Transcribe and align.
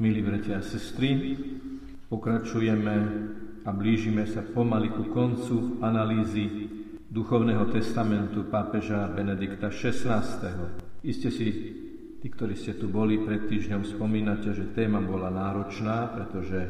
Milí 0.00 0.24
bratia 0.24 0.56
a 0.56 0.64
sestry, 0.64 1.36
pokračujeme 2.08 2.96
a 3.68 3.70
blížime 3.76 4.24
sa 4.24 4.40
pomaly 4.40 4.88
ku 4.96 5.12
koncu 5.12 5.76
analýzy 5.84 6.72
duchovného 7.12 7.68
testamentu 7.68 8.48
pápeža 8.48 9.12
Benedikta 9.12 9.68
XVI. 9.68 10.24
Iste 11.04 11.28
si, 11.28 11.46
tí, 12.16 12.26
ktorí 12.32 12.56
ste 12.56 12.80
tu 12.80 12.88
boli 12.88 13.20
pred 13.20 13.44
týždňom, 13.44 13.84
spomínate, 13.84 14.56
že 14.56 14.72
téma 14.72 15.04
bola 15.04 15.28
náročná, 15.28 16.08
pretože 16.16 16.64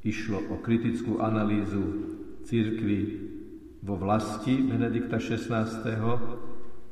išlo 0.00 0.40
o 0.40 0.64
kritickú 0.64 1.20
analýzu 1.20 1.84
církvy 2.48 3.00
vo 3.84 4.00
vlasti 4.00 4.64
Benedikta 4.64 5.20
XVI. 5.20 5.68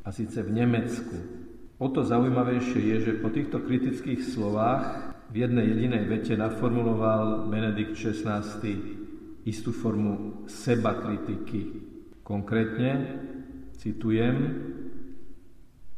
a 0.04 0.08
síce 0.12 0.44
v 0.44 0.50
Nemecku. 0.60 1.16
O 1.80 1.88
to 1.88 2.04
zaujímavejšie 2.04 2.80
je, 2.84 2.96
že 3.00 3.12
po 3.24 3.32
týchto 3.32 3.64
kritických 3.64 4.20
slovách 4.20 5.09
v 5.30 5.34
jednej 5.46 5.66
jedinej 5.70 6.04
vete 6.10 6.34
naformuloval 6.34 7.46
Benedikt 7.46 7.94
XVI 7.94 8.42
istú 9.46 9.70
formu 9.70 10.44
seba 10.50 10.98
kritiky. 10.98 11.86
Konkrétne, 12.26 13.22
citujem, 13.78 14.36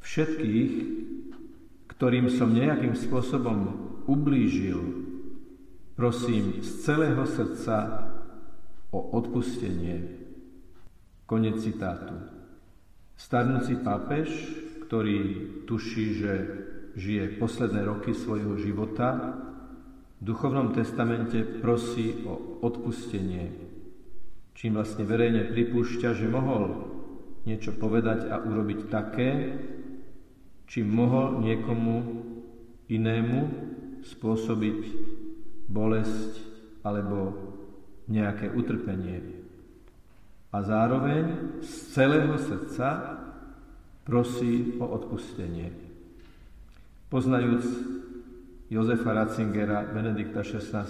všetkých, 0.04 0.72
ktorým 1.88 2.28
som 2.28 2.52
nejakým 2.52 2.92
spôsobom 2.92 3.58
ublížil, 4.04 4.80
prosím 5.96 6.60
z 6.60 6.68
celého 6.84 7.24
srdca 7.24 8.08
o 8.92 9.16
odpustenie. 9.16 10.20
Konec 11.24 11.56
citátu. 11.64 12.20
Starnúci 13.16 13.80
pápež, 13.80 14.28
ktorý 14.84 15.18
tuší, 15.64 16.06
že 16.20 16.32
žije 16.96 17.40
posledné 17.40 17.84
roky 17.84 18.12
svojho 18.12 18.56
života, 18.60 19.38
v 20.22 20.30
duchovnom 20.30 20.70
testamente 20.70 21.42
prosí 21.42 22.22
o 22.22 22.62
odpustenie, 22.62 23.50
čím 24.54 24.78
vlastne 24.78 25.02
verejne 25.02 25.50
pripúšťa, 25.50 26.14
že 26.14 26.30
mohol 26.30 26.94
niečo 27.42 27.74
povedať 27.74 28.30
a 28.30 28.38
urobiť 28.38 28.80
také, 28.86 29.30
čím 30.70 30.94
mohol 30.94 31.42
niekomu 31.42 31.96
inému 32.86 33.40
spôsobiť 34.06 34.80
bolesť 35.66 36.32
alebo 36.86 37.34
nejaké 38.06 38.50
utrpenie. 38.54 39.42
A 40.52 40.60
zároveň 40.62 41.58
z 41.64 41.72
celého 41.96 42.36
srdca 42.38 43.18
prosí 44.04 44.76
o 44.78 44.86
odpustenie. 44.86 45.81
Poznajúc 47.12 47.68
Jozefa 48.72 49.12
Ratzingera, 49.12 49.84
Benedikta 49.84 50.40
XVI. 50.40 50.80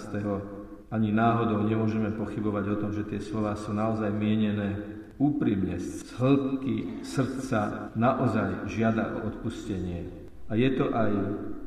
ani 0.87 1.11
náhodou 1.11 1.67
nemôžeme 1.67 2.15
pochybovať 2.15 2.65
o 2.71 2.79
tom, 2.79 2.95
že 2.95 3.03
tie 3.03 3.19
slova 3.19 3.59
sú 3.59 3.75
naozaj 3.75 4.07
mienené 4.15 4.71
úprimne, 5.19 5.75
z 5.75 5.99
hĺbky 6.15 7.03
srdca 7.03 7.91
naozaj 7.99 8.71
žiada 8.71 9.19
o 9.19 9.35
odpustenie. 9.35 10.07
A 10.47 10.55
je 10.55 10.71
to 10.79 10.95
aj 10.95 11.11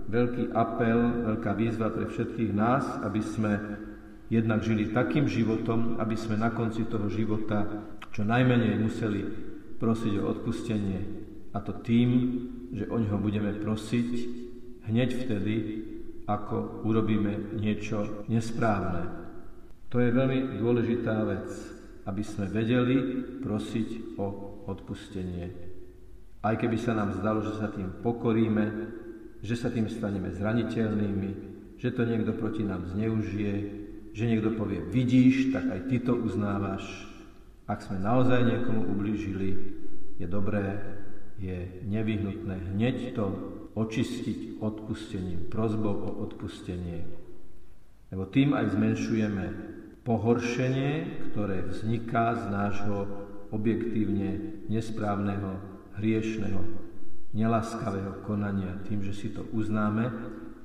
veľký 0.08 0.48
apel, 0.56 1.04
veľká 1.36 1.52
výzva 1.52 1.92
pre 1.92 2.08
všetkých 2.08 2.56
nás, 2.56 3.04
aby 3.04 3.20
sme 3.20 3.60
jednak 4.32 4.64
žili 4.64 4.88
takým 4.88 5.28
životom, 5.28 6.00
aby 6.00 6.16
sme 6.16 6.40
na 6.40 6.48
konci 6.48 6.88
toho 6.88 7.12
života 7.12 7.84
čo 8.08 8.24
najmenej 8.24 8.80
museli 8.80 9.20
prosiť 9.76 10.16
o 10.16 10.32
odpustenie. 10.32 11.00
A 11.52 11.60
to 11.60 11.76
tým, 11.76 12.08
že 12.72 12.88
o 12.88 12.96
ňoho 12.96 13.20
budeme 13.20 13.52
prosiť 13.52 14.45
hneď 14.86 15.10
vtedy, 15.26 15.54
ako 16.26 16.82
urobíme 16.82 17.54
niečo 17.58 18.26
nesprávne. 18.26 19.06
To 19.94 20.02
je 20.02 20.10
veľmi 20.10 20.58
dôležitá 20.58 21.22
vec, 21.22 21.46
aby 22.06 22.22
sme 22.22 22.50
vedeli 22.50 23.22
prosiť 23.42 24.18
o 24.18 24.26
odpustenie. 24.66 25.46
Aj 26.42 26.54
keby 26.58 26.78
sa 26.78 26.94
nám 26.94 27.14
zdalo, 27.18 27.42
že 27.42 27.58
sa 27.58 27.70
tým 27.70 28.02
pokoríme, 28.02 28.64
že 29.42 29.54
sa 29.54 29.70
tým 29.70 29.86
staneme 29.86 30.34
zraniteľnými, 30.34 31.30
že 31.78 31.94
to 31.94 32.02
niekto 32.02 32.34
proti 32.34 32.66
nám 32.66 32.86
zneužije, 32.90 33.54
že 34.16 34.24
niekto 34.24 34.54
povie, 34.54 34.82
vidíš, 34.82 35.54
tak 35.54 35.70
aj 35.70 35.80
ty 35.92 36.02
to 36.02 36.16
uznávaš. 36.16 36.82
Ak 37.66 37.82
sme 37.82 37.98
naozaj 37.98 38.46
niekomu 38.46 38.90
ublížili, 38.94 39.76
je 40.16 40.26
dobré, 40.26 40.80
je 41.36 41.84
nevyhnutné 41.84 42.72
hneď 42.72 43.12
to 43.12 43.55
očistiť 43.76 44.58
odpustením, 44.64 45.52
prozbou 45.52 45.92
o 45.92 46.10
odpustenie. 46.24 47.04
Lebo 48.08 48.24
tým 48.32 48.56
aj 48.56 48.72
zmenšujeme 48.72 49.44
pohoršenie, 50.00 50.92
ktoré 51.30 51.68
vzniká 51.68 52.32
z 52.40 52.44
nášho 52.48 52.98
objektívne 53.52 54.64
nesprávneho, 54.72 55.60
hriešného, 56.00 56.60
nelaskavého 57.36 58.24
konania 58.24 58.80
tým, 58.88 59.04
že 59.04 59.12
si 59.12 59.28
to 59.28 59.44
uznáme 59.52 60.08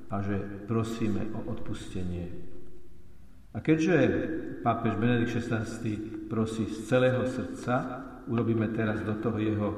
a 0.08 0.16
že 0.24 0.40
prosíme 0.64 1.28
o 1.36 1.52
odpustenie. 1.52 2.32
A 3.52 3.60
keďže 3.60 3.96
pápež 4.64 4.96
Benedikt 4.96 5.36
XVI 5.36 5.68
prosí 6.32 6.64
z 6.64 6.88
celého 6.88 7.28
srdca, 7.28 8.00
urobíme 8.24 8.72
teraz 8.72 9.04
do 9.04 9.12
toho 9.20 9.36
jeho 9.36 9.68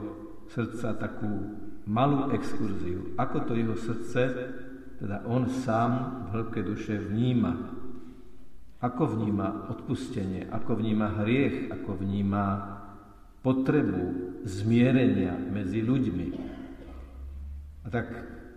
srdca 0.47 0.95
takú 0.95 1.64
malú 1.85 2.33
exkurziu, 2.33 3.13
ako 3.21 3.37
to 3.45 3.53
jeho 3.57 3.77
srdce, 3.77 4.23
teda 5.01 5.27
on 5.29 5.51
sám 5.51 6.25
v 6.29 6.39
hĺbke 6.39 6.61
duše 6.65 6.97
vníma. 6.97 7.53
Ako 8.85 9.17
vníma 9.17 9.73
odpustenie, 9.73 10.49
ako 10.53 10.77
vníma 10.77 11.25
hriech, 11.25 11.73
ako 11.73 12.05
vníma 12.05 12.45
potrebu 13.41 14.37
zmierenia 14.45 15.37
medzi 15.37 15.81
ľuďmi. 15.81 16.29
A 17.85 17.89
tak 17.93 18.09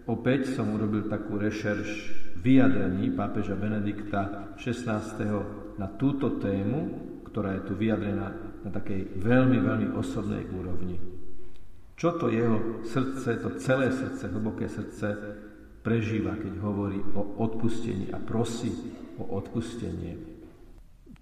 opäť 0.08 0.56
som 0.56 0.72
urobil 0.72 1.08
takú 1.08 1.40
rešerš 1.40 2.16
vyjadrení 2.40 3.12
pápeža 3.12 3.56
Benedikta 3.56 4.56
XVI. 4.56 5.04
na 5.76 5.88
túto 6.00 6.40
tému, 6.40 6.80
ktorá 7.28 7.60
je 7.60 7.62
tu 7.68 7.74
vyjadrená 7.76 8.28
na 8.64 8.70
takej 8.72 9.20
veľmi, 9.20 9.60
veľmi 9.64 9.88
osobnej 9.96 10.48
úrovni. 10.52 11.17
Čo 11.98 12.14
to 12.22 12.30
jeho 12.30 12.86
srdce, 12.86 13.42
to 13.42 13.58
celé 13.58 13.90
srdce, 13.90 14.30
hlboké 14.30 14.70
srdce 14.70 15.18
prežíva, 15.82 16.38
keď 16.38 16.54
hovorí 16.62 17.02
o 17.18 17.42
odpustení 17.42 18.14
a 18.14 18.22
prosí 18.22 18.70
o 19.18 19.26
odpustenie. 19.42 20.14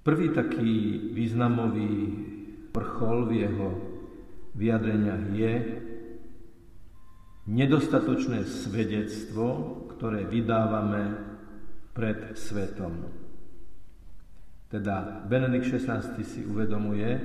Prvý 0.03 0.35
taký 0.35 0.99
významový 1.15 1.91
vrchol 2.75 3.17
v 3.25 3.31
jeho 3.39 3.67
vyjadreniach 4.59 5.23
je 5.31 5.53
nedostatočné 7.47 8.43
svedectvo, 8.43 9.47
ktoré 9.95 10.27
vydávame 10.27 11.15
pred 11.95 12.35
svetom. 12.35 13.07
Teda 14.67 15.23
Benedikt 15.23 15.71
XVI 15.71 16.03
si 16.19 16.43
uvedomuje, 16.43 17.15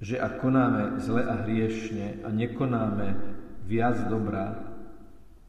že 0.00 0.20
ak 0.20 0.44
konáme 0.44 1.00
zle 1.00 1.24
a 1.24 1.44
hriešne 1.44 2.20
a 2.24 2.28
nekonáme 2.28 3.16
viac 3.64 4.06
dobrá, 4.12 4.76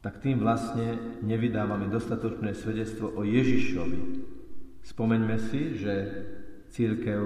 tak 0.00 0.22
tým 0.24 0.40
vlastne 0.40 1.20
nevydávame 1.20 1.90
dostatočné 1.90 2.54
svedectvo 2.54 3.12
o 3.12 3.26
Ježišovi. 3.26 4.00
Spomeňme 4.86 5.36
si, 5.50 5.76
že 5.76 5.94
církev 6.72 7.20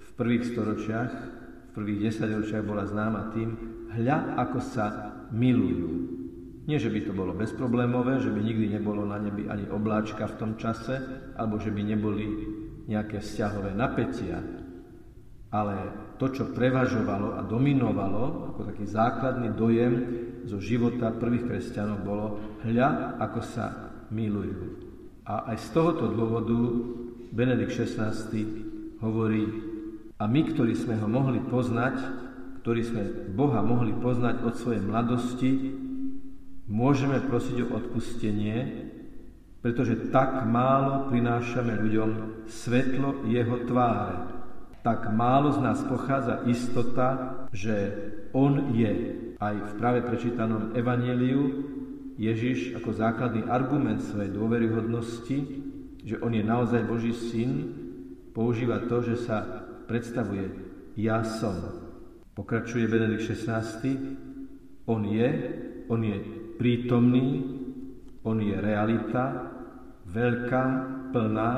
v 0.00 0.10
prvých 0.16 0.48
storočiach, 0.48 1.12
v 1.12 1.70
prvých 1.76 2.08
desaťročiach 2.08 2.64
bola 2.64 2.88
známa 2.88 3.36
tým, 3.36 3.50
hľa 3.92 4.38
ako 4.48 4.58
sa 4.62 4.86
milujú. 5.28 5.92
Nie, 6.66 6.82
že 6.82 6.90
by 6.90 7.00
to 7.04 7.12
bolo 7.14 7.36
bezproblémové, 7.36 8.18
že 8.18 8.32
by 8.32 8.40
nikdy 8.42 8.74
nebolo 8.74 9.06
na 9.06 9.22
nebi 9.22 9.46
ani 9.46 9.70
obláčka 9.70 10.26
v 10.26 10.38
tom 10.40 10.52
čase, 10.58 10.98
alebo 11.38 11.62
že 11.62 11.70
by 11.70 11.82
neboli 11.84 12.26
nejaké 12.90 13.22
vzťahové 13.22 13.70
napätia, 13.74 14.42
ale 15.50 15.74
to, 16.18 16.26
čo 16.32 16.50
prevažovalo 16.50 17.38
a 17.38 17.46
dominovalo, 17.46 18.54
ako 18.54 18.60
taký 18.72 18.84
základný 18.88 19.54
dojem 19.54 19.94
zo 20.46 20.58
života 20.58 21.14
prvých 21.14 21.46
kresťanov 21.46 21.98
bolo 22.02 22.26
hľa, 22.66 23.20
ako 23.22 23.40
sa 23.42 23.66
milujú. 24.10 24.82
A 25.26 25.54
aj 25.54 25.58
z 25.58 25.68
tohoto 25.74 26.10
dôvodu 26.10 26.54
Benedikt 27.34 27.74
XVI 27.74 28.14
hovorí, 29.02 29.44
a 30.16 30.24
my, 30.24 30.40
ktorí 30.48 30.72
sme 30.72 30.96
ho 30.96 31.06
mohli 31.10 31.42
poznať, 31.44 31.96
ktorí 32.64 32.80
sme 32.82 33.02
Boha 33.36 33.60
mohli 33.60 33.92
poznať 33.92 34.42
od 34.42 34.54
svojej 34.56 34.82
mladosti, 34.82 35.50
môžeme 36.66 37.22
prosiť 37.22 37.62
o 37.62 37.72
odpustenie, 37.76 38.56
pretože 39.60 40.10
tak 40.14 40.46
málo 40.46 41.10
prinášame 41.10 41.74
ľuďom 41.74 42.10
svetlo 42.46 43.26
jeho 43.28 43.66
tváre 43.66 44.35
tak 44.86 45.10
málo 45.10 45.50
z 45.50 45.58
nás 45.66 45.82
pochádza 45.82 46.46
istota, 46.46 47.42
že 47.50 47.90
On 48.30 48.70
je 48.70 49.18
aj 49.34 49.54
v 49.58 49.72
práve 49.82 50.06
prečítanom 50.06 50.78
evaneliu 50.78 51.42
Ježiš 52.14 52.78
ako 52.78 52.94
základný 52.94 53.50
argument 53.50 53.98
svojej 53.98 54.30
dôveryhodnosti, 54.30 55.38
že 56.06 56.22
on 56.22 56.30
je 56.30 56.44
naozaj 56.46 56.86
Boží 56.86 57.10
syn, 57.10 57.66
používa 58.30 58.86
to, 58.86 59.02
že 59.02 59.26
sa 59.26 59.42
predstavuje 59.90 60.54
ja 60.94 61.26
som. 61.26 61.58
Pokračuje 62.38 62.86
Benedikt 62.86 63.26
16. 63.26 64.86
On 64.86 65.02
je, 65.02 65.28
on 65.90 65.98
je 65.98 66.16
prítomný, 66.62 67.42
on 68.22 68.38
je 68.38 68.54
realita, 68.54 69.50
veľká, 70.06 70.64
plná, 71.10 71.52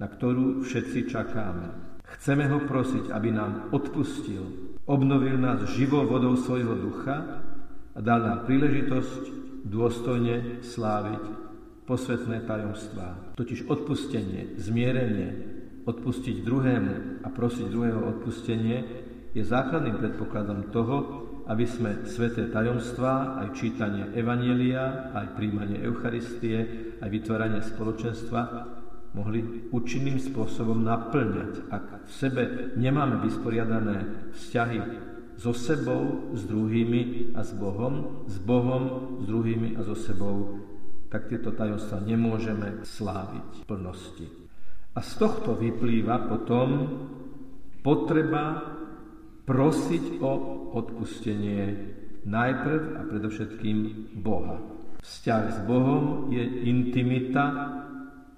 na 0.00 0.06
ktorú 0.08 0.64
všetci 0.64 1.12
čakáme. 1.12 1.87
Chceme 2.16 2.48
ho 2.48 2.64
prosiť, 2.64 3.12
aby 3.12 3.28
nám 3.28 3.68
odpustil, 3.68 4.72
obnovil 4.88 5.36
nás 5.36 5.60
živou 5.76 6.08
vodou 6.08 6.32
svojho 6.40 6.72
ducha 6.80 7.44
a 7.92 7.98
dal 8.00 8.24
nám 8.24 8.48
príležitosť 8.48 9.22
dôstojne 9.68 10.64
sláviť 10.64 11.24
posvetné 11.84 12.48
tajomstvá. 12.48 13.36
Totiž 13.36 13.68
odpustenie, 13.68 14.56
zmierenie, 14.56 15.28
odpustiť 15.84 16.44
druhému 16.44 17.24
a 17.24 17.28
prosiť 17.32 17.66
druhého 17.68 18.00
odpustenie 18.16 18.78
je 19.32 19.44
základným 19.44 20.00
predpokladom 20.00 20.68
toho, 20.72 20.96
aby 21.48 21.64
sme 21.64 22.04
sveté 22.04 22.52
tajomstvá, 22.52 23.40
aj 23.40 23.56
čítanie 23.56 24.04
Evanielia, 24.12 25.12
aj 25.16 25.32
príjmanie 25.32 25.80
Eucharistie, 25.80 26.58
aj 27.00 27.08
vytváranie 27.08 27.64
spoločenstva 27.64 28.40
mohli 29.18 29.66
účinným 29.74 30.22
spôsobom 30.22 30.78
naplňať. 30.86 31.66
Ak 31.74 32.06
v 32.06 32.10
sebe 32.14 32.42
nemáme 32.78 33.18
vysporiadané 33.26 34.30
vzťahy 34.38 34.78
so 35.38 35.50
sebou, 35.54 36.34
s 36.34 36.46
druhými 36.46 37.34
a 37.34 37.42
s 37.42 37.50
Bohom, 37.54 38.26
s 38.30 38.38
Bohom, 38.42 39.18
s 39.22 39.24
druhými 39.26 39.74
a 39.78 39.82
so 39.82 39.98
sebou, 39.98 40.62
tak 41.10 41.26
tieto 41.26 41.50
tajomstva 41.50 42.02
nemôžeme 42.04 42.86
sláviť 42.86 43.46
v 43.58 43.62
plnosti. 43.66 44.26
A 44.94 45.00
z 45.02 45.12
tohto 45.18 45.54
vyplýva 45.54 46.26
potom 46.26 46.68
potreba 47.86 48.74
prosiť 49.46 50.20
o 50.20 50.32
odpustenie 50.74 51.96
najprv 52.28 52.82
a 52.98 53.00
predovšetkým 53.08 54.10
Boha. 54.20 54.60
Vzťah 55.00 55.42
s 55.54 55.58
Bohom 55.64 56.28
je 56.34 56.44
intimita 56.68 57.46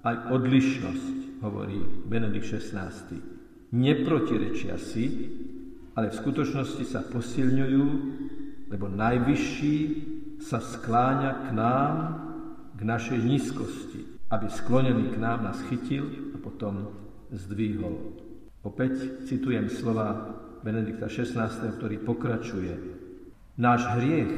aj 0.01 0.15
odlišnosť, 0.33 1.41
hovorí 1.45 1.81
Benedikt 2.09 2.49
XVI. 2.49 2.89
Neprotirečia 3.71 4.75
si, 4.81 5.05
ale 5.95 6.09
v 6.09 6.19
skutočnosti 6.19 6.83
sa 6.87 7.05
posilňujú, 7.05 7.85
lebo 8.71 8.85
najvyšší 8.87 9.77
sa 10.41 10.57
skláňa 10.57 11.31
k 11.45 11.47
nám, 11.53 11.93
k 12.75 12.81
našej 12.81 13.19
nízkosti, 13.21 14.01
aby 14.31 14.47
sklonený 14.49 15.13
k 15.13 15.17
nám 15.21 15.45
nás 15.45 15.59
chytil 15.69 16.33
a 16.33 16.37
potom 16.41 16.89
zdvihol. 17.29 18.17
Opäť 18.65 19.25
citujem 19.29 19.69
slova 19.69 20.37
Benedikta 20.65 21.09
XVI, 21.09 21.49
ktorý 21.77 22.01
pokračuje. 22.01 22.73
Náš 23.57 23.85
hriech, 23.97 24.33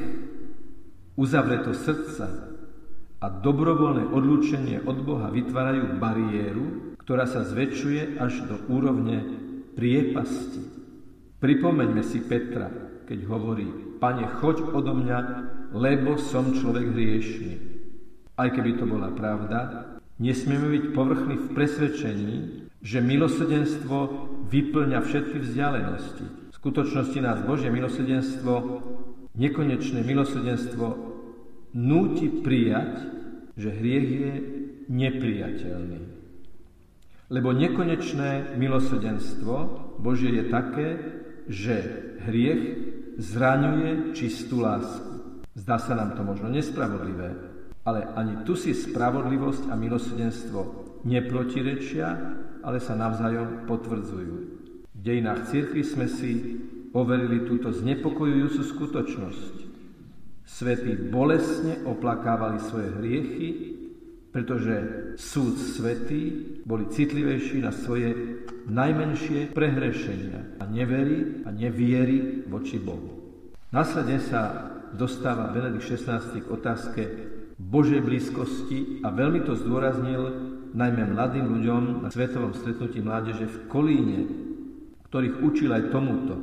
uzavreto 1.14 1.72
srdca, 1.72 2.53
a 3.24 3.32
dobrovoľné 3.32 4.12
odlúčenie 4.12 4.84
od 4.84 5.00
Boha 5.00 5.32
vytvárajú 5.32 5.96
bariéru, 5.96 6.92
ktorá 7.00 7.24
sa 7.24 7.40
zväčšuje 7.40 8.20
až 8.20 8.44
do 8.44 8.60
úrovne 8.68 9.24
priepasti. 9.72 10.60
Pripomeňme 11.40 12.04
si 12.04 12.20
Petra, 12.20 12.68
keď 13.08 13.24
hovorí, 13.24 13.96
Pane, 13.96 14.28
choď 14.28 14.76
odo 14.76 14.92
mňa, 14.92 15.18
lebo 15.72 16.20
som 16.20 16.52
človek 16.52 16.92
hriešný. 16.92 17.54
Aj 18.36 18.52
keby 18.52 18.76
to 18.76 18.84
bola 18.84 19.08
pravda, 19.08 19.88
nesmieme 20.20 20.68
byť 20.76 20.84
povrchní 20.92 21.34
v 21.40 21.48
presvedčení, 21.56 22.36
že 22.84 23.00
milosrdenstvo 23.00 23.96
vyplňa 24.52 25.00
všetky 25.00 25.40
vzdialenosti. 25.40 26.52
V 26.52 26.54
skutočnosti 26.60 27.18
nás 27.24 27.40
Božie 27.48 27.72
milosrdenstvo, 27.72 28.84
nekonečné 29.32 30.04
milosrdenstvo 30.04 31.13
núti 31.74 32.30
prijať, 32.30 33.02
že 33.58 33.74
hriech 33.74 34.08
je 34.08 34.32
nepriateľný. 34.88 36.00
Lebo 37.34 37.50
nekonečné 37.50 38.54
milosrdenstvo 38.54 39.54
Božie 39.98 40.38
je 40.38 40.44
také, 40.48 40.88
že 41.50 41.76
hriech 42.30 42.62
zraňuje 43.18 44.14
čistú 44.14 44.62
lásku. 44.62 45.42
Zdá 45.54 45.78
sa 45.78 45.94
nám 45.94 46.18
to 46.18 46.22
možno 46.26 46.50
nespravodlivé, 46.50 47.30
ale 47.86 48.06
ani 48.14 48.42
tu 48.42 48.58
si 48.58 48.74
spravodlivosť 48.74 49.70
a 49.70 49.74
milosrdenstvo 49.78 50.60
neprotirečia, 51.06 52.08
ale 52.64 52.78
sa 52.80 52.96
navzájom 52.96 53.68
potvrdzujú. 53.68 54.36
V 54.94 55.00
dejinách 55.00 55.52
cirkvi 55.52 55.84
sme 55.84 56.08
si 56.08 56.58
overili 56.96 57.44
túto 57.44 57.70
znepokojujúcu 57.70 58.62
skutočnosť. 58.62 59.54
Svetí 60.44 60.92
bolesne 61.08 61.80
oplakávali 61.88 62.60
svoje 62.60 62.88
hriechy, 63.00 63.48
pretože 64.28 64.74
súd 65.16 65.56
svetí 65.56 66.56
boli 66.68 66.90
citlivejší 66.90 67.64
na 67.64 67.72
svoje 67.72 68.12
najmenšie 68.68 69.56
prehrešenia 69.56 70.60
a 70.60 70.64
nevery 70.68 71.46
a 71.46 71.50
neviery 71.54 72.44
voči 72.48 72.76
Bohu. 72.76 73.24
Následne 73.70 74.20
sa 74.20 74.70
dostáva 74.94 75.50
Benedikt 75.50 75.86
XVI 75.86 76.22
k 76.22 76.46
otázke 76.50 77.02
Božej 77.58 78.02
blízkosti 78.02 79.02
a 79.06 79.14
veľmi 79.14 79.46
to 79.46 79.54
zdôraznil 79.54 80.22
najmä 80.74 81.14
mladým 81.14 81.46
ľuďom 81.46 82.02
na 82.02 82.08
svetovom 82.10 82.54
stretnutí 82.54 82.98
mládeže 82.98 83.46
v 83.46 83.56
Kolíne, 83.70 84.20
ktorých 85.10 85.38
učil 85.46 85.70
aj 85.70 85.94
tomuto. 85.94 86.34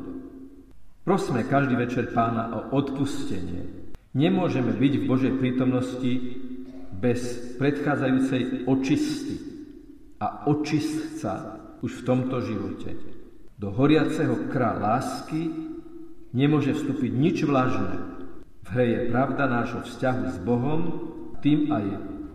Prosme 1.04 1.44
každý 1.44 1.76
večer 1.76 2.16
pána 2.16 2.56
o 2.56 2.60
odpustenie, 2.80 3.81
Nemôžeme 4.12 4.76
byť 4.76 4.94
v 5.00 5.08
Božej 5.08 5.34
prítomnosti 5.40 6.14
bez 7.00 7.56
predchádzajúcej 7.56 8.68
očisty 8.68 9.36
a 10.20 10.52
očistca 10.52 11.64
už 11.80 12.04
v 12.04 12.06
tomto 12.06 12.44
živote. 12.44 12.92
Do 13.56 13.72
horiaceho 13.72 14.52
krá 14.52 14.76
lásky 14.76 15.48
nemôže 16.36 16.76
vstúpiť 16.76 17.12
nič 17.16 17.38
vlažné. 17.48 17.96
V 18.62 18.68
hre 18.76 18.86
je 18.86 19.00
pravda 19.16 19.48
nášho 19.48 19.88
vzťahu 19.88 20.24
s 20.28 20.38
Bohom, 20.44 20.82
tým 21.40 21.72
aj 21.72 21.86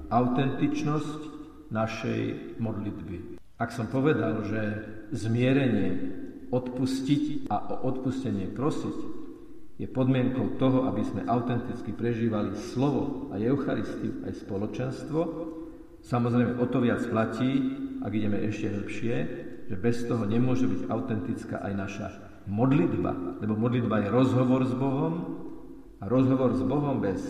autentičnosť 0.08 1.20
našej 1.68 2.56
modlitby. 2.56 3.36
Ak 3.60 3.68
som 3.68 3.84
povedal, 3.84 4.48
že 4.48 4.62
zmierenie, 5.12 6.24
odpustiť 6.46 7.50
a 7.52 7.56
o 7.74 7.74
odpustenie 7.90 8.48
prosiť 8.54 9.25
je 9.76 9.84
podmienkou 9.84 10.56
toho, 10.56 10.88
aby 10.88 11.04
sme 11.04 11.28
autenticky 11.28 11.92
prežívali 11.92 12.56
slovo 12.56 13.28
a 13.28 13.36
Eucharistiu 13.36 14.24
aj 14.24 14.40
spoločenstvo. 14.40 15.20
Samozrejme, 16.00 16.56
o 16.56 16.66
to 16.68 16.80
viac 16.80 17.04
platí, 17.12 17.60
ak 18.00 18.12
ideme 18.12 18.40
ešte 18.40 18.72
hĺbšie, 18.72 19.16
že 19.68 19.76
bez 19.76 20.06
toho 20.08 20.24
nemôže 20.24 20.64
byť 20.64 20.80
autentická 20.88 21.60
aj 21.60 21.72
naša 21.76 22.08
modlitba, 22.46 23.42
lebo 23.42 23.58
modlitba 23.58 24.06
je 24.06 24.14
rozhovor 24.14 24.62
s 24.64 24.72
Bohom 24.72 25.14
a 26.00 26.04
rozhovor 26.06 26.54
s 26.54 26.62
Bohom 26.62 27.02
bez 27.02 27.20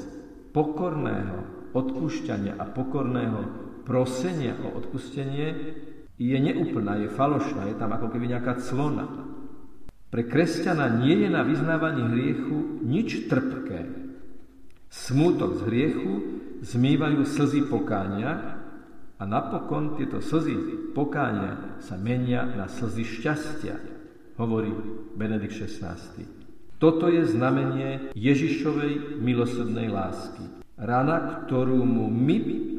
pokorného 0.52 1.70
odpúšťania 1.72 2.60
a 2.60 2.64
pokorného 2.68 3.40
prosenia 3.88 4.54
o 4.60 4.76
odpustenie 4.76 5.48
je 6.16 6.36
neúplná, 6.36 7.00
je 7.00 7.08
falošná, 7.12 7.68
je 7.68 7.76
tam 7.76 7.92
ako 7.92 8.12
keby 8.12 8.32
nejaká 8.32 8.60
clona. 8.60 9.25
Pre 10.16 10.24
kresťana 10.24 11.04
nie 11.04 11.12
je 11.12 11.28
na 11.28 11.44
vyznávanie 11.44 12.08
hriechu 12.08 12.80
nič 12.80 13.28
trpké. 13.28 13.84
Smútok 14.88 15.60
z 15.60 15.68
hriechu 15.68 16.12
zmývajú 16.64 17.20
slzy 17.28 17.68
pokánia 17.68 18.56
a 19.20 19.22
napokon 19.28 19.92
tieto 20.00 20.24
slzy 20.24 20.56
pokánia 20.96 21.76
sa 21.84 22.00
menia 22.00 22.48
na 22.48 22.64
slzy 22.64 23.04
šťastia, 23.04 23.76
hovorí 24.40 24.72
Benedikt 25.20 25.52
XVI. 25.52 26.00
Toto 26.80 27.12
je 27.12 27.20
znamenie 27.28 28.16
Ježišovej 28.16 29.20
milosrdnej 29.20 29.92
lásky. 29.92 30.48
Rana, 30.80 31.44
ktorú 31.44 31.84
mu 31.84 32.08
my 32.08 32.36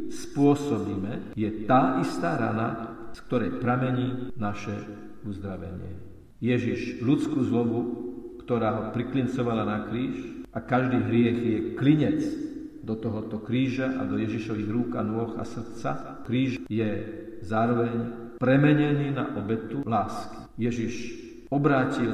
spôsobíme, 0.10 1.38
je 1.38 1.70
tá 1.70 2.02
istá 2.02 2.34
rana, 2.34 2.98
z 3.14 3.22
ktorej 3.30 3.62
pramení 3.62 4.34
naše 4.42 4.74
uzdravenie. 5.22 6.17
Ježiš 6.38 7.02
ľudskú 7.02 7.42
zlobu, 7.46 7.80
ktorá 8.46 8.70
ho 8.78 8.84
priklincovala 8.94 9.64
na 9.66 9.78
kríž 9.90 10.46
a 10.54 10.62
každý 10.62 11.02
hriech 11.04 11.38
je 11.38 11.58
klinec 11.76 12.22
do 12.86 12.96
tohoto 12.96 13.44
kríža 13.44 14.00
a 14.00 14.08
do 14.08 14.16
Ježišových 14.16 14.70
rúk 14.72 14.90
a 14.96 15.04
nôh 15.04 15.36
a 15.36 15.44
srdca. 15.44 16.24
Kríž 16.24 16.64
je 16.72 16.90
zároveň 17.44 17.94
premenený 18.40 19.12
na 19.12 19.36
obetu 19.36 19.84
lásky. 19.84 20.48
Ježiš 20.56 20.94
obrátil 21.52 22.14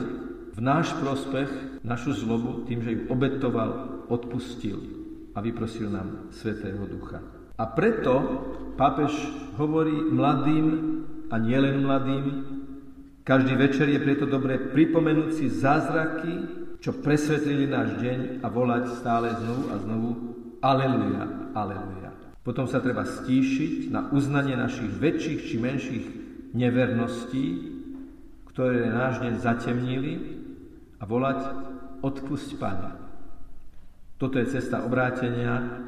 v 0.53 0.59
náš 0.59 0.93
prospech 0.97 1.83
našu 1.85 2.17
zlobu 2.17 2.65
tým, 2.65 2.81
že 2.81 2.91
ju 2.95 3.01
obetoval, 3.11 4.03
odpustil. 4.09 5.03
a 5.33 5.41
vyprosil 5.41 5.89
nám 5.89 6.29
Svetého 6.29 6.85
Ducha. 6.85 7.17
A 7.57 7.65
preto 7.65 8.13
pápež 8.77 9.13
hovorí 9.57 9.93
mladým 10.13 10.67
a 11.29 11.35
nielen 11.41 11.81
mladým, 11.81 12.25
každý 13.23 13.55
večer 13.55 13.87
je 13.89 13.99
preto 14.03 14.27
dobré 14.27 14.59
pripomenúť 14.59 15.29
si 15.33 15.47
zázraky, 15.49 16.33
čo 16.83 16.99
presvetlili 16.99 17.65
náš 17.71 17.95
deň 18.03 18.43
a 18.43 18.47
volať 18.51 18.83
stále 18.99 19.31
znovu 19.39 19.63
a 19.71 19.75
znovu 19.79 20.09
Aleluja, 20.63 21.51
Aleluja. 21.55 22.11
Potom 22.43 22.67
sa 22.67 22.83
treba 22.83 23.07
stíšiť 23.07 23.87
na 23.87 24.11
uznanie 24.11 24.59
našich 24.59 24.91
väčších 24.99 25.39
či 25.47 25.55
menších 25.59 26.05
neverností, 26.51 27.45
ktoré 28.51 28.91
náš 28.91 29.23
deň 29.23 29.33
zatemnili 29.39 30.13
a 30.99 31.03
volať 31.07 31.39
Odpusť 32.03 32.59
Pane. 32.59 32.91
Toto 34.19 34.35
je 34.39 34.51
cesta 34.51 34.83
obrátenia 34.83 35.83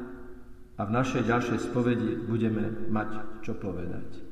a 0.76 0.82
v 0.84 0.90
našej 0.92 1.24
ďalšej 1.24 1.58
spovedi 1.72 2.20
budeme 2.24 2.88
mať 2.88 3.40
čo 3.44 3.56
povedať. 3.56 4.25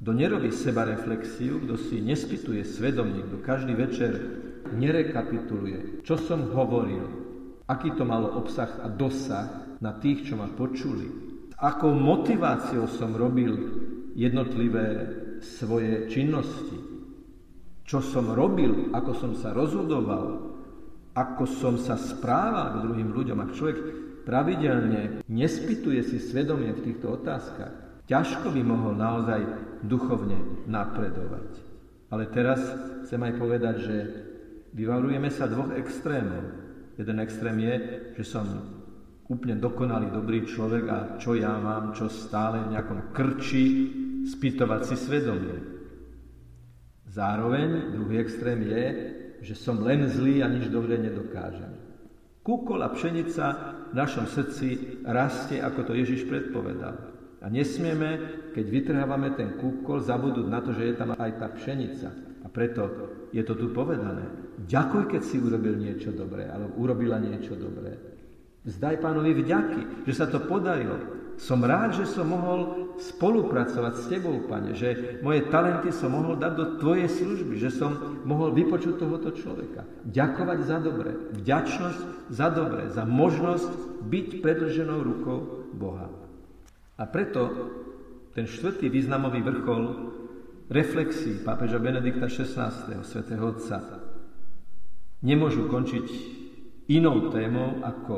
Kto 0.00 0.16
nerobí 0.16 0.48
seba 0.48 0.88
reflexiu, 0.88 1.60
kto 1.60 1.76
si 1.76 2.00
nespituje 2.00 2.64
svedomie, 2.64 3.20
kto 3.20 3.36
každý 3.44 3.76
večer 3.76 4.12
nerekapituluje, 4.72 6.00
čo 6.00 6.16
som 6.16 6.48
hovoril, 6.56 7.04
aký 7.68 7.92
to 7.92 8.08
malo 8.08 8.32
obsah 8.40 8.80
a 8.80 8.88
dosah 8.88 9.76
na 9.84 9.92
tých, 10.00 10.24
čo 10.24 10.40
ma 10.40 10.48
počuli, 10.48 11.04
akou 11.60 11.92
motiváciou 11.92 12.88
som 12.88 13.12
robil 13.12 13.52
jednotlivé 14.16 14.86
svoje 15.44 16.08
činnosti, 16.08 16.80
čo 17.84 18.00
som 18.00 18.32
robil, 18.32 18.92
ako 18.96 19.12
som 19.12 19.32
sa 19.36 19.52
rozhodoval, 19.52 20.56
ako 21.12 21.44
som 21.44 21.74
sa 21.76 22.00
správal 22.00 22.78
k 22.78 22.82
druhým 22.86 23.10
ľuďom. 23.12 23.38
Ak 23.42 23.52
človek 23.52 23.78
pravidelne 24.24 25.26
nespituje 25.26 26.00
si 26.06 26.22
svedomie 26.22 26.70
v 26.72 26.84
týchto 26.86 27.18
otázkach, 27.18 27.79
ťažko 28.10 28.50
by 28.50 28.62
mohol 28.66 28.98
naozaj 28.98 29.40
duchovne 29.86 30.66
napredovať. 30.66 31.62
Ale 32.10 32.26
teraz 32.34 32.58
chcem 33.06 33.22
aj 33.22 33.34
povedať, 33.38 33.76
že 33.78 33.96
vyvarujeme 34.74 35.30
sa 35.30 35.46
dvoch 35.46 35.70
extrémov. 35.78 36.42
Jeden 36.98 37.22
extrém 37.22 37.54
je, 37.62 37.74
že 38.18 38.24
som 38.26 38.44
úplne 39.30 39.54
dokonalý, 39.62 40.10
dobrý 40.10 40.42
človek 40.42 40.84
a 40.90 40.98
čo 41.22 41.38
ja 41.38 41.54
mám, 41.54 41.94
čo 41.94 42.10
stále 42.10 42.66
v 42.66 42.74
nejakom 42.74 43.14
krči 43.14 43.64
spýtovať 44.26 44.90
si 44.90 44.96
svedomie. 44.98 45.56
Zároveň 47.06 47.94
druhý 47.94 48.18
extrém 48.18 48.58
je, 48.66 48.84
že 49.40 49.54
som 49.54 49.78
len 49.80 50.10
zlý 50.10 50.42
a 50.42 50.50
nič 50.50 50.66
dobre 50.68 50.98
nedokážem. 50.98 51.78
Kúkol 52.42 52.82
a 52.82 52.90
pšenica 52.90 53.46
v 53.90 53.94
našom 53.94 54.26
srdci 54.26 54.98
rastie, 55.06 55.62
ako 55.62 55.90
to 55.90 55.92
Ježiš 55.94 56.26
predpovedal. 56.26 57.19
A 57.40 57.48
nesmieme, 57.48 58.20
keď 58.52 58.64
vytrhávame 58.68 59.32
ten 59.32 59.56
kúkol, 59.56 60.04
zabudnúť 60.04 60.48
na 60.48 60.60
to, 60.60 60.76
že 60.76 60.92
je 60.92 60.94
tam 60.94 61.16
aj 61.16 61.32
tá 61.40 61.48
pšenica. 61.48 62.08
A 62.44 62.46
preto 62.52 62.82
je 63.32 63.40
to 63.40 63.56
tu 63.56 63.72
povedané. 63.72 64.28
Ďakuj, 64.68 65.08
keď 65.08 65.22
si 65.24 65.40
urobil 65.40 65.80
niečo 65.80 66.12
dobré, 66.12 66.44
alebo 66.52 66.76
urobila 66.76 67.16
niečo 67.16 67.56
dobré. 67.56 67.96
Zdaj 68.68 69.00
pánovi 69.00 69.40
vďaky, 69.40 70.04
že 70.04 70.12
sa 70.12 70.28
to 70.28 70.44
podarilo. 70.44 71.00
Som 71.40 71.64
rád, 71.64 71.96
že 71.96 72.04
som 72.04 72.28
mohol 72.28 72.92
spolupracovať 73.00 73.92
s 73.96 74.04
tebou, 74.12 74.44
pane, 74.44 74.76
že 74.76 75.16
moje 75.24 75.48
talenty 75.48 75.88
som 75.88 76.12
mohol 76.12 76.36
dať 76.36 76.52
do 76.52 76.66
tvojej 76.76 77.08
služby, 77.08 77.56
že 77.56 77.72
som 77.72 78.20
mohol 78.28 78.52
vypočuť 78.52 79.00
tohoto 79.00 79.32
človeka. 79.32 79.88
Ďakovať 80.04 80.58
za 80.68 80.78
dobre, 80.84 81.16
vďačnosť 81.40 82.00
za 82.28 82.48
dobre, 82.52 82.92
za 82.92 83.08
možnosť 83.08 83.72
byť 84.04 84.28
predlženou 84.44 85.00
rukou 85.00 85.72
Boha. 85.72 86.19
A 87.00 87.08
preto 87.08 87.48
ten 88.36 88.44
štvrtý 88.44 88.92
významový 88.92 89.40
vrchol 89.40 89.82
reflexí 90.68 91.40
pápeža 91.40 91.80
Benedikta 91.80 92.28
XVI. 92.28 92.68
svätého 93.00 93.40
Otca 93.40 93.80
nemôžu 95.24 95.64
končiť 95.72 96.06
inou 96.92 97.32
témou 97.32 97.80
ako 97.80 98.16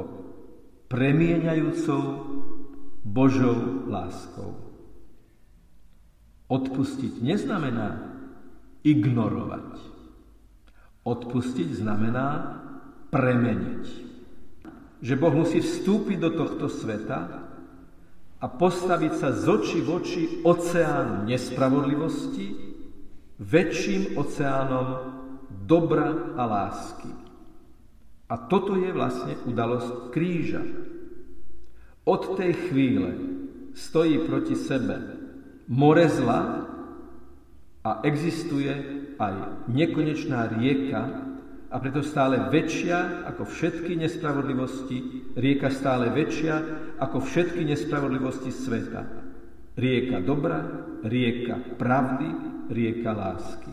premieňajúcou 0.90 2.02
Božou 3.06 3.86
láskou. 3.86 4.58
Odpustiť 6.50 7.22
neznamená 7.22 8.18
ignorovať. 8.82 9.78
Odpustiť 11.06 11.68
znamená 11.80 12.28
premeniť. 13.14 13.84
Že 15.02 15.14
Boh 15.18 15.34
musí 15.34 15.62
vstúpiť 15.62 16.18
do 16.18 16.30
tohto 16.34 16.66
sveta 16.66 17.41
a 18.42 18.46
postaviť 18.50 19.12
sa 19.14 19.30
z 19.30 19.44
oči 19.46 19.78
v 19.78 19.88
oči 20.02 20.22
oceánu 20.42 21.30
nespravodlivosti, 21.30 22.74
väčším 23.38 24.18
oceánom 24.18 24.86
dobra 25.62 26.34
a 26.34 26.42
lásky. 26.42 27.10
A 28.26 28.34
toto 28.50 28.74
je 28.74 28.90
vlastne 28.90 29.38
udalosť 29.46 30.10
kríža. 30.10 30.62
Od 32.02 32.22
tej 32.34 32.52
chvíle 32.66 33.14
stojí 33.78 34.26
proti 34.26 34.58
sebe 34.58 34.98
more 35.70 36.10
zla 36.10 36.66
a 37.86 37.90
existuje 38.02 38.74
aj 39.22 39.68
nekonečná 39.70 40.50
rieka 40.58 41.31
a 41.72 41.80
preto 41.80 42.04
stále 42.04 42.52
väčšia 42.52 43.24
ako 43.32 43.48
všetky 43.48 43.96
nespravodlivosti, 43.96 45.32
rieka 45.32 45.72
stále 45.72 46.12
väčšia 46.12 46.54
ako 47.00 47.24
všetky 47.24 47.64
nespravodlivosti 47.64 48.52
sveta. 48.52 49.08
Rieka 49.72 50.20
dobra, 50.20 50.60
rieka 51.00 51.80
pravdy, 51.80 52.28
rieka 52.68 53.16
lásky. 53.16 53.72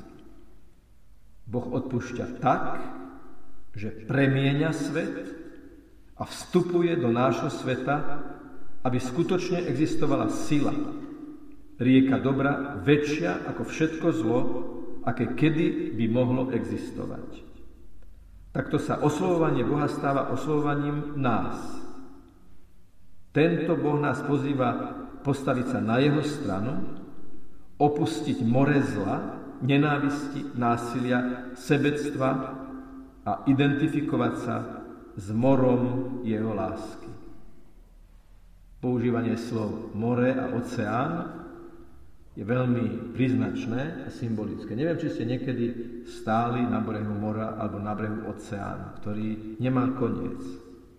Boh 1.44 1.68
odpúšťa 1.76 2.26
tak, 2.40 2.80
že 3.76 3.92
premieňa 4.08 4.72
svet 4.72 5.16
a 6.16 6.24
vstupuje 6.24 6.96
do 6.96 7.12
nášho 7.12 7.52
sveta, 7.52 8.24
aby 8.88 8.96
skutočne 8.96 9.68
existovala 9.68 10.32
sila. 10.32 10.72
Rieka 11.76 12.16
dobra 12.24 12.80
väčšia 12.80 13.44
ako 13.44 13.68
všetko 13.68 14.08
zlo, 14.16 14.40
aké 15.04 15.36
kedy 15.36 15.96
by 16.00 16.06
mohlo 16.08 16.48
existovať. 16.56 17.49
Takto 18.50 18.82
sa 18.82 18.98
oslovovanie 19.06 19.62
Boha 19.62 19.86
stáva 19.86 20.34
oslovovaním 20.34 21.14
nás. 21.22 21.58
Tento 23.30 23.78
Boh 23.78 24.02
nás 24.02 24.26
pozýva 24.26 24.98
postaviť 25.22 25.66
sa 25.70 25.80
na 25.80 26.02
jeho 26.02 26.26
stranu, 26.26 26.98
opustiť 27.78 28.42
more 28.42 28.82
zla, 28.82 29.18
nenávisti, 29.62 30.58
násilia, 30.58 31.52
sebectva 31.54 32.30
a 33.22 33.32
identifikovať 33.46 34.34
sa 34.42 34.56
s 35.14 35.30
morom 35.30 36.18
jeho 36.26 36.50
lásky. 36.56 37.12
Používanie 38.80 39.36
slov 39.36 39.92
more 39.94 40.32
a 40.32 40.56
oceán 40.56 41.12
je 42.38 42.44
veľmi 42.46 43.16
príznačné 43.18 44.06
a 44.06 44.10
symbolické. 44.14 44.78
Neviem, 44.78 45.02
či 45.02 45.12
ste 45.12 45.28
niekedy 45.28 45.66
stáli 46.06 46.62
na 46.64 46.80
brehu 46.80 47.16
mora 47.18 47.58
alebo 47.58 47.82
na 47.82 47.92
brehu 47.98 48.30
oceánu, 48.30 49.02
ktorý 49.02 49.58
nemá 49.60 49.92
koniec. 49.98 50.40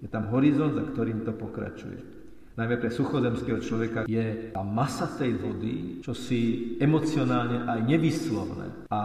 Je 0.01 0.09
tam 0.09 0.29
horizont, 0.33 0.75
za 0.75 0.85
ktorým 0.91 1.23
to 1.23 1.33
pokračuje. 1.37 2.21
Najmä 2.59 2.77
pre 2.77 2.91
suchozemského 2.93 3.63
človeka 3.63 4.05
je 4.11 4.53
tá 4.53 4.61
masa 4.61 5.07
tej 5.07 5.39
vody, 5.39 6.03
čo 6.05 6.13
si 6.13 6.75
emocionálne 6.83 7.65
aj 7.65 7.81
nevyslovné. 7.89 8.91
A 8.91 9.01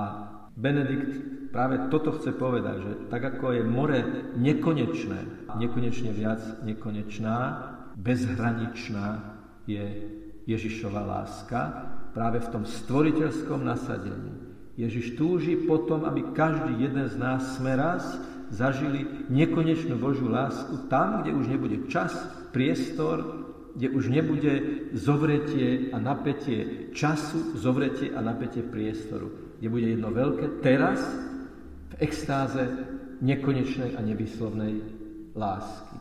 Benedikt 0.55 1.51
práve 1.55 1.87
toto 1.87 2.15
chce 2.19 2.35
povedať, 2.35 2.75
že 2.83 2.91
tak 3.07 3.21
ako 3.23 3.55
je 3.55 3.63
more 3.63 3.99
nekonečné, 4.35 5.51
nekonečne 5.55 6.11
viac 6.11 6.41
nekonečná, 6.67 7.37
bezhraničná 7.95 9.39
je 9.67 9.83
Ježišova 10.47 10.99
láska, 11.03 11.61
práve 12.15 12.39
v 12.39 12.51
tom 12.55 12.63
stvoriteľskom 12.63 13.59
nasadení. 13.59 14.31
Ježiš 14.79 15.19
túži 15.19 15.59
potom, 15.59 16.07
aby 16.07 16.31
každý 16.31 16.79
jeden 16.79 17.07
z 17.11 17.15
nás 17.19 17.59
sme 17.59 17.75
raz 17.75 18.15
zažili 18.55 19.27
nekonečnú 19.27 19.99
Božiu 19.99 20.31
lásku 20.31 20.87
tam, 20.87 21.21
kde 21.21 21.35
už 21.35 21.45
nebude 21.51 21.77
čas, 21.91 22.15
priestor, 22.55 23.43
kde 23.75 23.91
už 23.91 24.07
nebude 24.07 24.53
zovretie 24.95 25.91
a 25.91 25.99
napätie 25.99 26.91
času, 26.95 27.59
zovretie 27.59 28.15
a 28.15 28.23
napätie 28.23 28.63
priestoru. 28.63 29.59
Kde 29.59 29.67
bude 29.67 29.87
jedno 29.91 30.09
veľké 30.15 30.63
teraz 30.63 31.03
v 31.91 31.93
extáze 31.99 32.63
nekonečnej 33.19 33.99
a 33.99 34.01
nevyslovnej 34.03 34.79
lásky. 35.35 35.99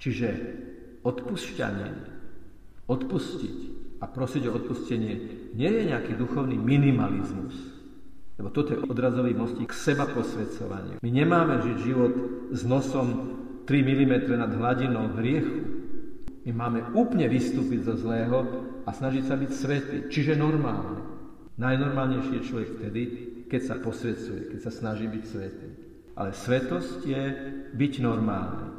Čiže 0.00 0.28
odpušťanie, 1.00 1.90
odpustiť, 2.88 3.79
a 4.00 4.04
prosiť 4.08 4.48
o 4.48 4.56
odpustenie 4.56 5.14
nie 5.52 5.70
je 5.70 5.82
nejaký 5.92 6.16
duchovný 6.16 6.56
minimalizmus. 6.56 7.52
Lebo 8.40 8.48
toto 8.48 8.72
je 8.72 8.80
odrazový 8.80 9.36
mostík 9.36 9.68
k 9.68 9.76
seba 9.76 10.08
posvedcovaniu. 10.08 11.04
My 11.04 11.10
nemáme 11.12 11.60
žiť 11.60 11.76
život 11.84 12.12
s 12.56 12.64
nosom 12.64 13.36
3 13.68 13.84
mm 13.84 14.14
nad 14.32 14.48
hladinou 14.56 15.12
hriechu. 15.20 15.60
My 16.48 16.52
máme 16.56 16.80
úplne 16.96 17.28
vystúpiť 17.28 17.84
zo 17.84 17.94
zlého 18.00 18.38
a 18.88 18.90
snažiť 18.96 19.28
sa 19.28 19.36
byť 19.36 19.50
svetý, 19.52 19.96
čiže 20.08 20.40
normálne. 20.40 21.04
Najnormálnejší 21.60 22.40
je 22.40 22.46
človek 22.48 22.68
vtedy, 22.80 23.02
keď 23.52 23.60
sa 23.60 23.76
posvedcuje, 23.76 24.56
keď 24.56 24.60
sa 24.64 24.72
snaží 24.72 25.04
byť 25.04 25.24
svetý. 25.28 25.68
Ale 26.16 26.32
svetosť 26.32 26.98
je 27.04 27.22
byť 27.76 27.92
normálny. 28.00 28.69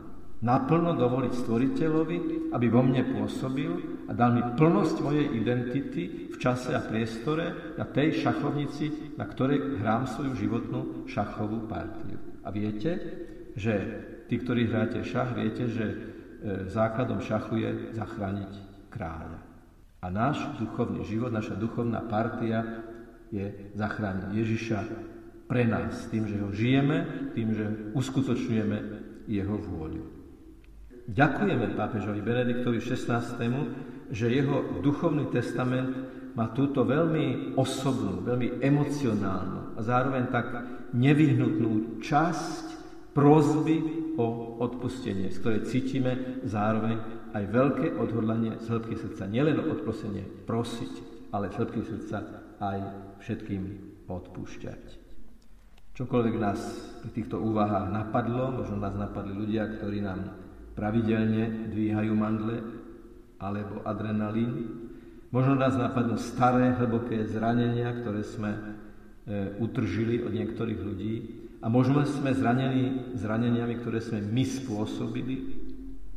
Naplno 0.42 0.98
dovoliť 0.98 1.34
stvoriteľovi, 1.38 2.18
aby 2.50 2.66
vo 2.66 2.82
mne 2.82 3.06
pôsobil 3.14 3.70
a 4.10 4.12
dal 4.18 4.34
mi 4.34 4.42
plnosť 4.42 4.96
mojej 5.06 5.28
identity 5.38 6.34
v 6.34 6.36
čase 6.42 6.74
a 6.74 6.82
priestore 6.82 7.78
na 7.78 7.86
tej 7.86 8.26
šachovnici, 8.26 9.14
na 9.22 9.30
ktorej 9.30 9.78
hrám 9.78 10.10
svoju 10.10 10.34
životnú 10.34 11.06
šachovú 11.06 11.70
partiu. 11.70 12.18
A 12.42 12.50
viete, 12.50 12.92
že 13.54 13.74
tí, 14.26 14.42
ktorí 14.42 14.66
hráte 14.66 15.06
šach, 15.06 15.38
viete, 15.38 15.70
že 15.70 15.86
e, 15.86 15.96
základom 16.74 17.22
šachu 17.22 17.62
je 17.62 17.72
zachrániť 17.94 18.52
kráľa. 18.90 19.38
A 20.02 20.10
náš 20.10 20.42
duchovný 20.58 21.06
život, 21.06 21.30
naša 21.30 21.54
duchovná 21.54 22.02
partia 22.10 22.82
je 23.30 23.78
zachrániť 23.78 24.30
Ježiša 24.34 24.80
pre 25.46 25.70
nás, 25.70 26.10
tým, 26.10 26.26
že 26.26 26.42
ho 26.42 26.50
žijeme, 26.50 27.30
tým, 27.38 27.54
že 27.54 27.94
uskutočňujeme 27.94 28.78
jeho 29.30 29.56
vôľu. 29.62 30.21
Ďakujeme 31.12 31.76
pápežovi 31.76 32.24
Benediktovi 32.24 32.80
XVI, 32.80 33.20
že 34.16 34.32
jeho 34.32 34.80
duchovný 34.80 35.28
testament 35.28 35.92
má 36.32 36.56
túto 36.56 36.88
veľmi 36.88 37.60
osobnú, 37.60 38.24
veľmi 38.24 38.64
emocionálnu 38.64 39.76
a 39.76 39.80
zároveň 39.84 40.32
tak 40.32 40.48
nevyhnutnú 40.96 42.00
časť 42.00 42.66
prozby 43.12 43.84
o 44.16 44.56
odpustenie, 44.64 45.28
z 45.28 45.38
ktorej 45.44 45.68
cítime 45.68 46.40
zároveň 46.48 46.96
aj 47.36 47.44
veľké 47.44 47.88
odhodlanie 48.00 48.56
z 48.64 48.72
hĺbky 48.72 48.96
srdca. 48.96 49.28
Nielen 49.28 49.60
o 49.60 49.68
odpustenie 49.68 50.24
prosiť, 50.48 50.94
ale 51.36 51.52
z 51.52 51.60
hĺbky 51.60 51.82
srdca 51.92 52.18
aj 52.64 52.78
všetkým 53.20 53.64
odpúšťať. 54.08 54.84
Čokoľvek 55.92 56.36
nás 56.40 56.60
pri 57.04 57.12
týchto 57.12 57.36
úvahách 57.36 57.92
napadlo, 57.92 58.64
možno 58.64 58.80
nás 58.80 58.96
napadli 58.96 59.36
ľudia, 59.36 59.76
ktorí 59.76 60.00
nám 60.00 60.51
pravidelne 60.78 61.72
dvíhajú 61.72 62.14
mandle 62.16 62.58
alebo 63.42 63.82
adrenalín, 63.84 64.70
možno 65.34 65.58
nás 65.58 65.74
napadnú 65.74 66.16
staré, 66.22 66.78
hlboké 66.78 67.26
zranenia, 67.26 67.92
ktoré 68.02 68.22
sme 68.22 68.52
e, 68.54 68.60
utržili 69.58 70.22
od 70.22 70.32
niektorých 70.32 70.80
ľudí 70.80 71.14
a 71.62 71.70
možno 71.70 72.06
sme 72.06 72.34
zranení 72.34 73.18
zraneniami, 73.18 73.82
ktoré 73.82 74.02
sme 74.02 74.22
my 74.22 74.44
spôsobili. 74.46 75.36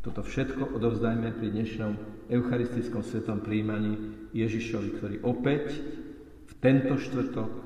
Toto 0.04 0.20
všetko 0.20 0.76
odovzdajme 0.76 1.32
pri 1.32 1.49
dnešnom 1.49 1.92
eucharistickom 2.28 3.00
svetom 3.00 3.40
príjmaní 3.40 3.96
Ježišovi, 4.37 4.88
ktorý 5.00 5.16
opäť 5.25 5.80
v 6.44 6.52
tento 6.61 7.00
štvrtok 7.00 7.64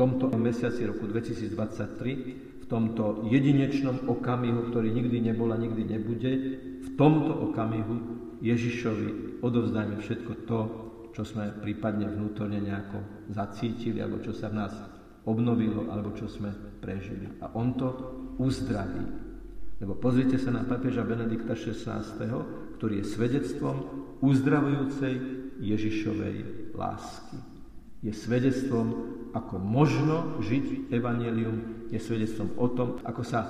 tomto 0.00 0.32
mesiaci 0.32 0.88
roku 0.88 1.04
2023, 1.04 1.52
v 1.52 2.49
tomto 2.70 3.26
jedinečnom 3.26 4.06
okamihu, 4.06 4.70
ktorý 4.70 4.94
nikdy 4.94 5.18
nebol 5.20 5.50
a 5.50 5.58
nikdy 5.58 5.82
nebude, 5.82 6.32
v 6.80 6.88
tomto 6.94 7.50
okamihu 7.50 7.94
Ježišovi 8.40 9.42
odovzdajme 9.42 9.98
všetko 9.98 10.32
to, 10.46 10.60
čo 11.10 11.22
sme 11.26 11.50
prípadne 11.58 12.06
vnútorne 12.06 12.62
nejako 12.62 13.26
zacítili, 13.34 13.98
alebo 13.98 14.22
čo 14.22 14.30
sa 14.30 14.48
v 14.48 14.58
nás 14.62 14.72
obnovilo, 15.26 15.90
alebo 15.90 16.14
čo 16.14 16.30
sme 16.30 16.54
prežili. 16.80 17.26
A 17.42 17.50
on 17.58 17.74
to 17.74 17.90
uzdraví. 18.38 19.04
Lebo 19.82 19.98
pozrite 19.98 20.38
sa 20.38 20.54
na 20.54 20.62
papeža 20.64 21.04
Benedikta 21.04 21.58
XVI, 21.58 22.04
ktorý 22.78 23.02
je 23.02 23.10
svedectvom 23.10 23.76
uzdravujúcej 24.22 25.14
Ježišovej 25.60 26.36
lásky. 26.72 27.36
Je 28.00 28.12
svedectvom 28.16 29.19
ako 29.34 29.58
možno 29.58 30.40
žiť 30.42 30.90
evanelium, 30.90 31.88
je 31.90 31.98
svedectvom 31.98 32.54
o 32.54 32.66
tom, 32.70 33.02
ako 33.02 33.22
sa 33.26 33.40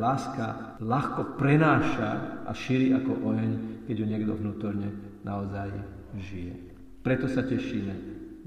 láska 0.00 0.76
ľahko 0.80 1.36
prenáša 1.36 2.42
a 2.48 2.52
šíri 2.56 2.96
ako 2.96 3.12
oheň, 3.28 3.84
keď 3.84 3.94
ju 4.00 4.06
niekto 4.08 4.32
vnútorne 4.32 4.88
naozaj 5.20 5.68
žije. 6.16 6.56
Preto 7.04 7.28
sa 7.28 7.44
tešíme 7.44 7.94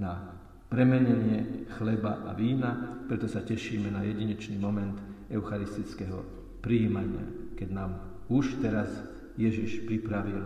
na 0.02 0.34
premenenie 0.74 1.70
chleba 1.78 2.26
a 2.26 2.34
vína, 2.34 3.02
preto 3.06 3.30
sa 3.30 3.46
tešíme 3.46 3.94
na 3.94 4.02
jedinečný 4.02 4.58
moment 4.58 4.98
eucharistického 5.30 6.26
príjmania, 6.66 7.54
keď 7.54 7.70
nám 7.70 7.92
už 8.34 8.58
teraz 8.58 8.90
Ježiš 9.38 9.86
pripravil 9.86 10.42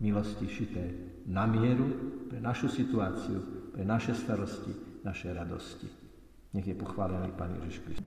milosti 0.00 0.48
šité 0.48 0.84
na 1.28 1.44
mieru 1.44 1.84
pre 2.32 2.40
našu 2.40 2.72
situáciu, 2.72 3.68
pre 3.76 3.84
naše 3.84 4.16
starosti, 4.16 4.87
naše 5.08 5.32
radosti. 5.32 5.88
Nech 6.54 6.66
je 6.66 6.74
pochválený 6.74 7.32
Pán 7.32 7.54
Ježiš 7.54 7.78
Kristus. 7.78 7.96